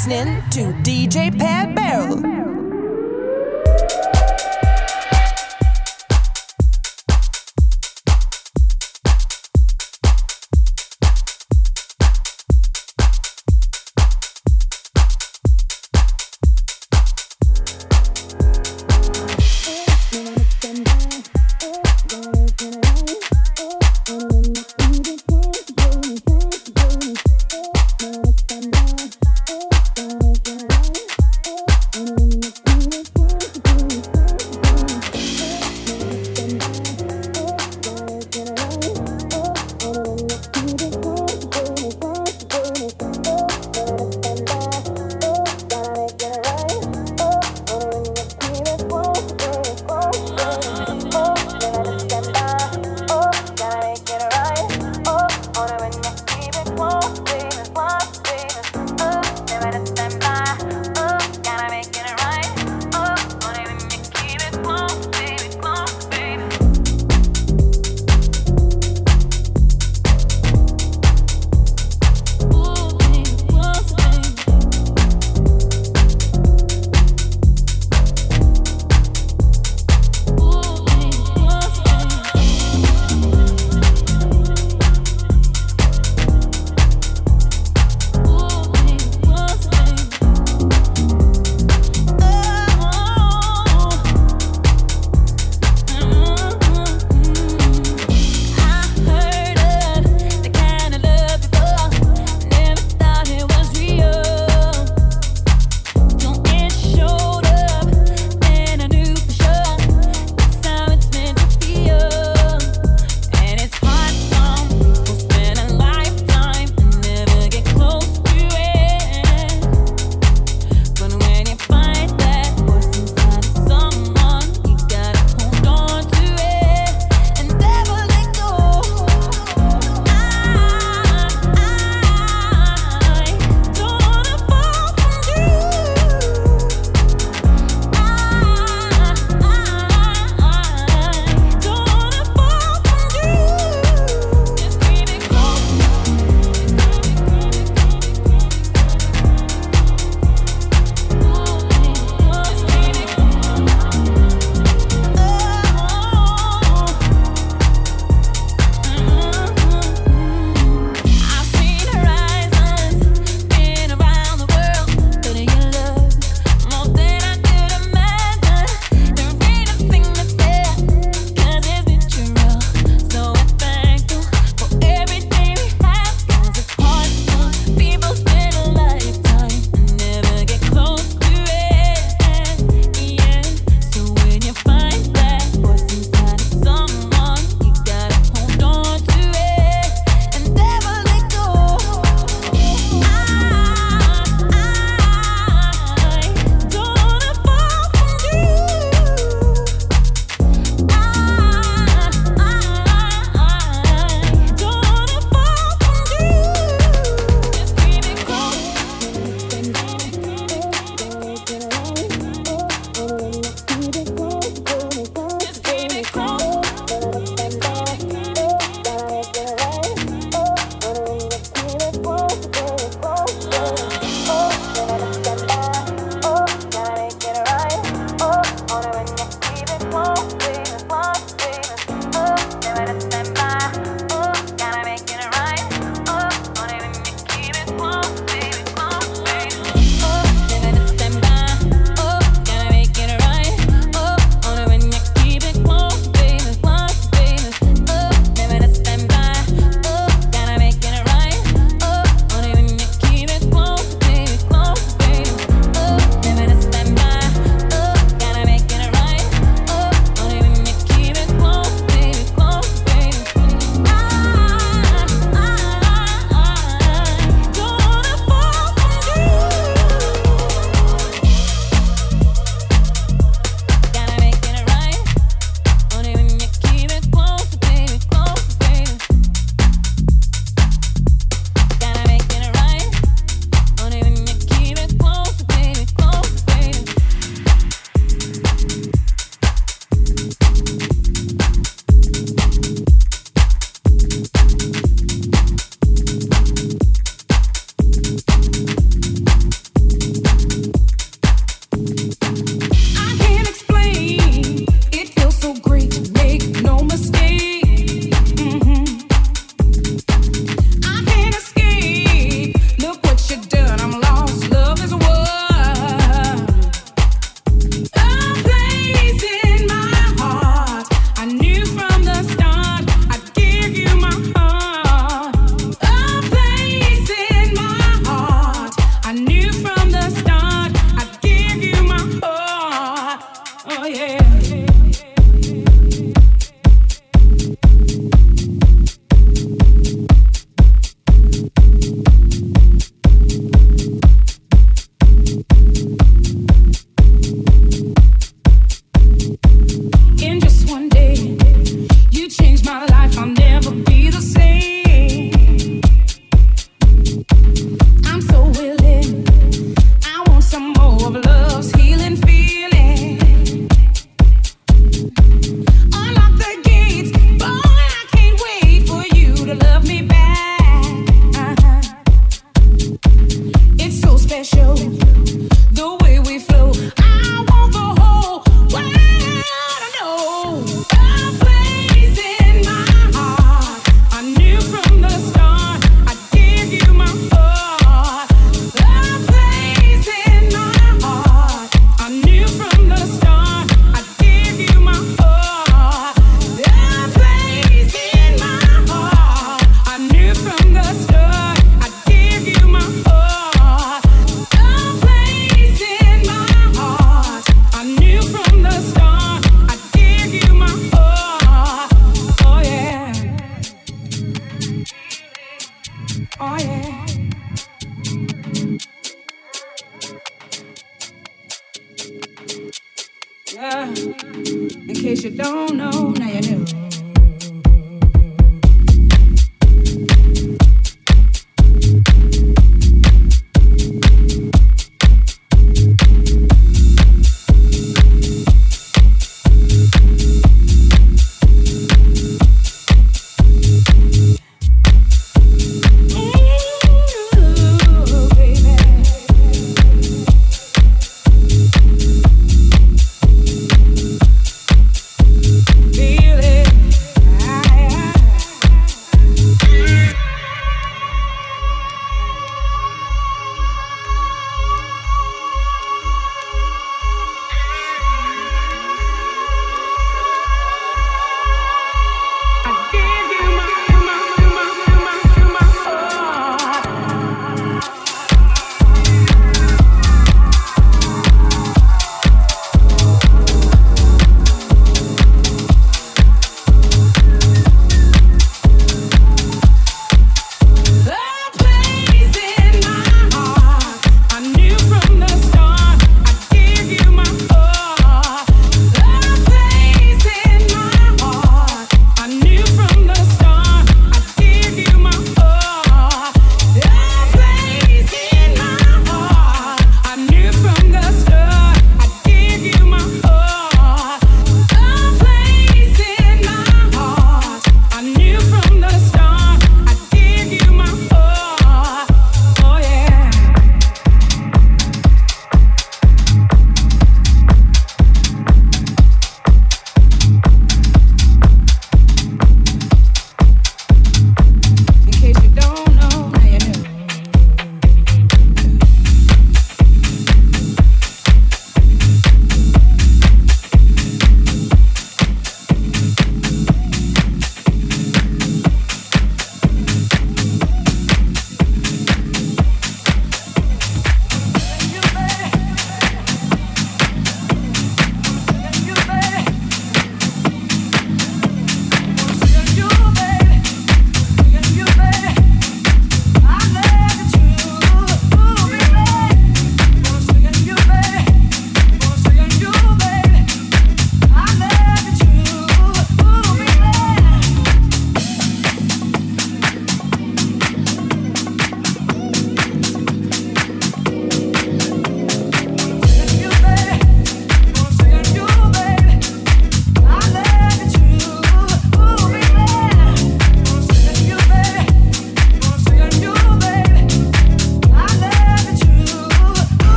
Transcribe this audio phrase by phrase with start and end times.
[0.00, 2.59] listening to DJ Pat Barrel.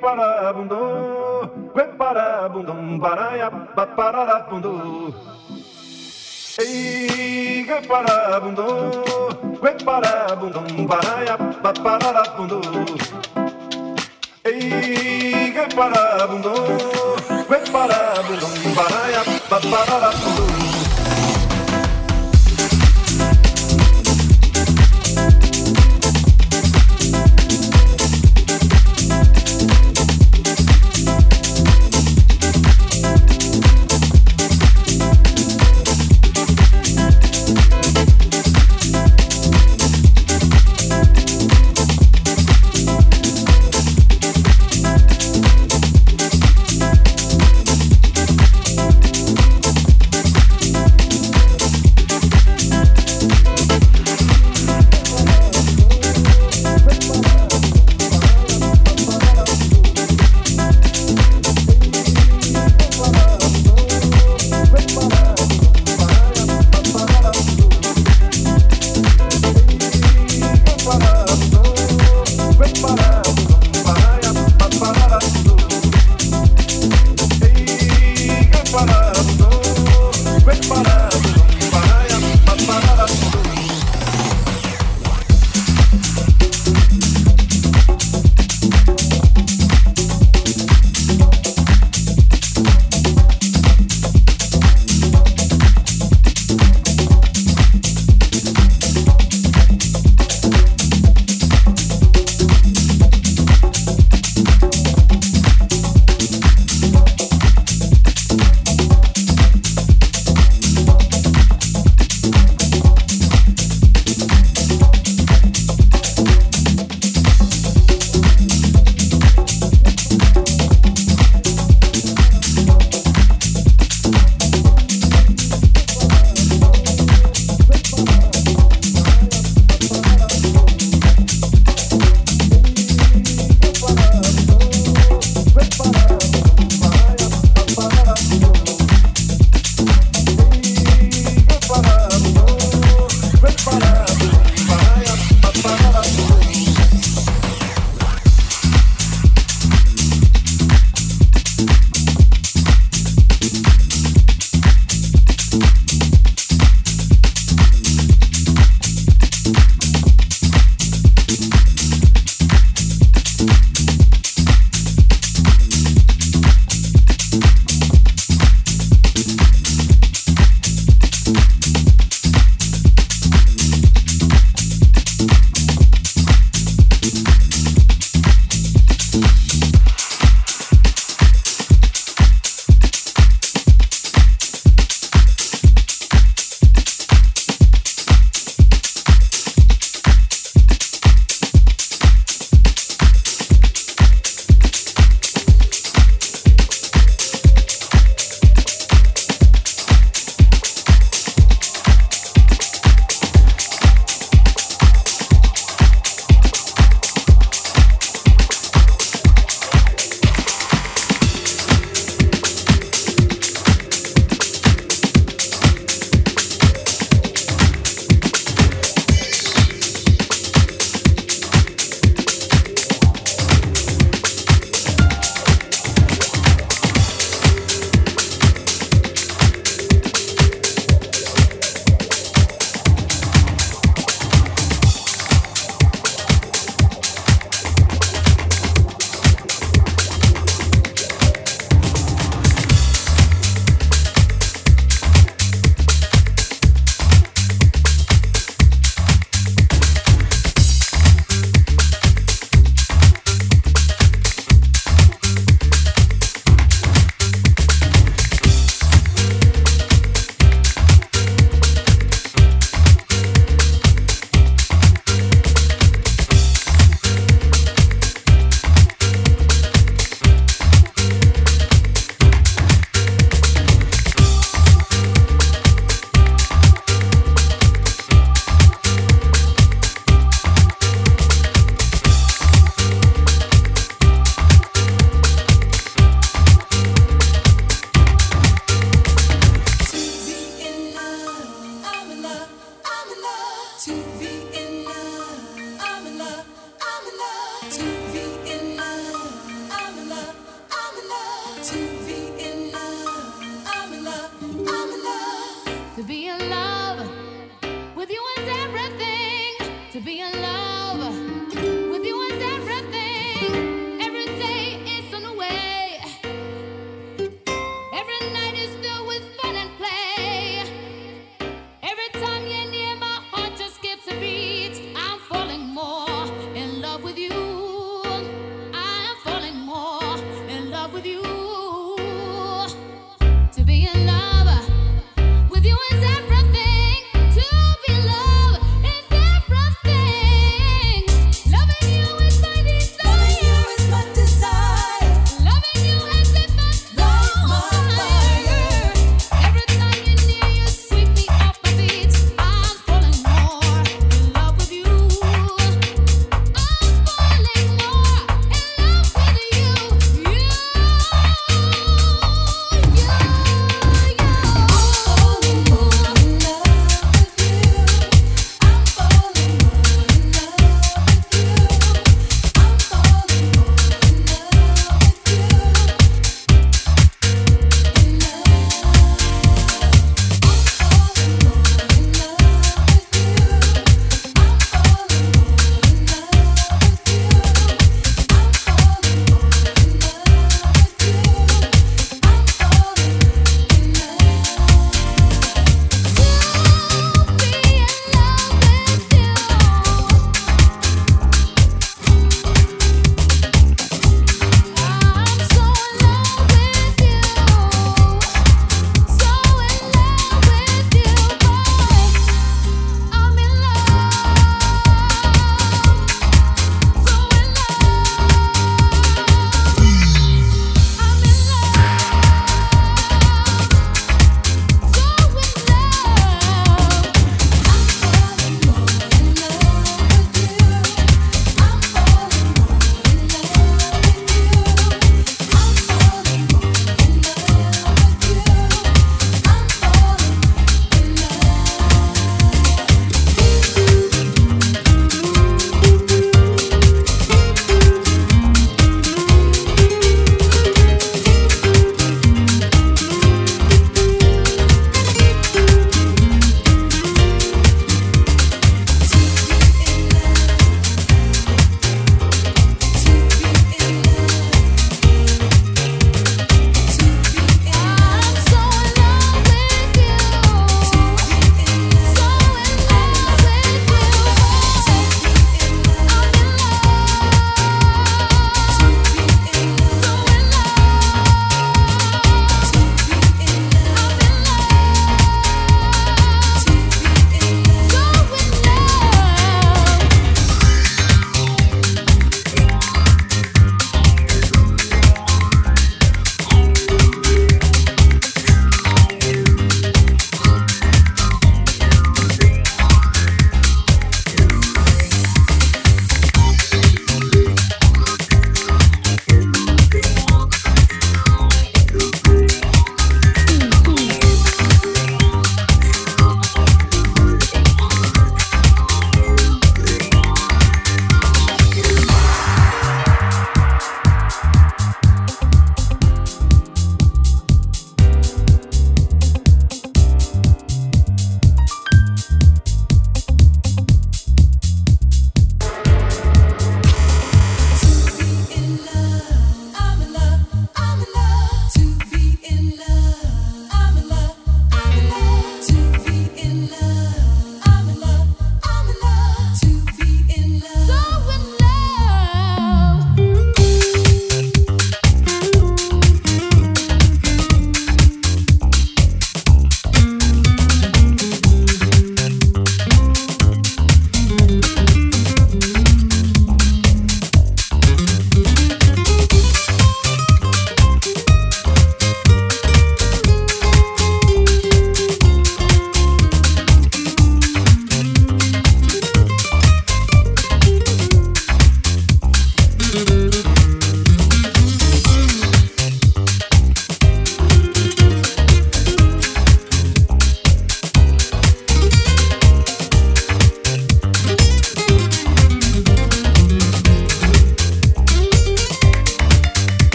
[0.00, 0.80] Gueparabundu,
[1.76, 5.12] Gueparabundum, Baraiaba, Pararabundu.
[6.58, 8.64] Ei, Gueparabundu,
[9.60, 12.60] Gueparabundum, Baraiaba, Pararabundu.
[14.46, 16.54] Ei, Gueparabundu,
[17.46, 20.59] Gueparabundum, Baraiaba, Pararabundu.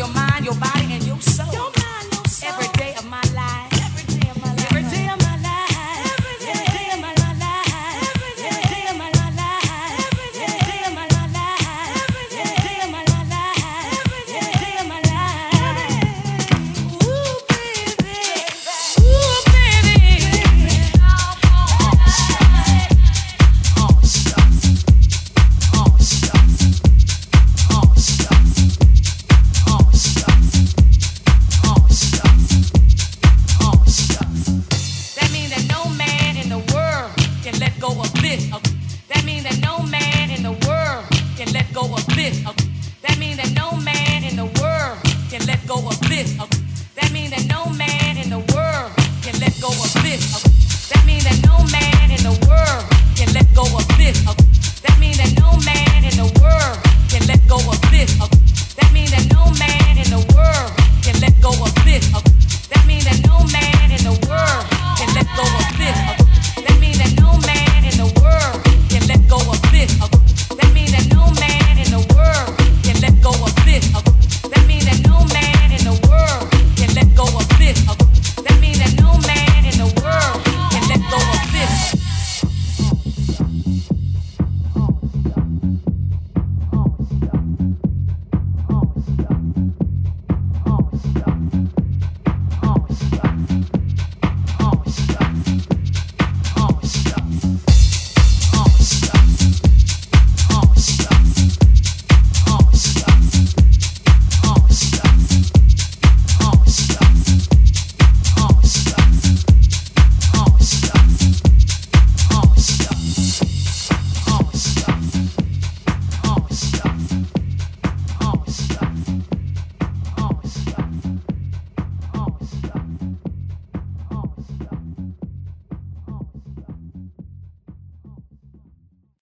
[0.00, 1.79] Your mind, your body, and your soul.